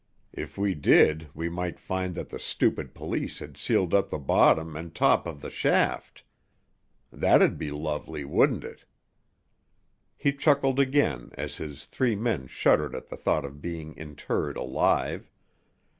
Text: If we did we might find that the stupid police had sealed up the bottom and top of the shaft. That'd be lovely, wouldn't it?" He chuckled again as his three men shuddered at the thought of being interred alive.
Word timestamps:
If 0.33 0.57
we 0.57 0.73
did 0.73 1.29
we 1.35 1.47
might 1.47 1.79
find 1.79 2.15
that 2.15 2.29
the 2.29 2.39
stupid 2.39 2.95
police 2.95 3.37
had 3.37 3.55
sealed 3.55 3.93
up 3.93 4.09
the 4.09 4.17
bottom 4.17 4.75
and 4.75 4.95
top 4.95 5.27
of 5.27 5.41
the 5.41 5.51
shaft. 5.51 6.23
That'd 7.13 7.59
be 7.59 7.69
lovely, 7.69 8.25
wouldn't 8.25 8.63
it?" 8.63 8.85
He 10.17 10.33
chuckled 10.33 10.79
again 10.79 11.29
as 11.35 11.57
his 11.57 11.85
three 11.85 12.15
men 12.15 12.47
shuddered 12.47 12.95
at 12.95 13.09
the 13.09 13.15
thought 13.15 13.45
of 13.45 13.61
being 13.61 13.93
interred 13.95 14.57
alive. 14.57 15.29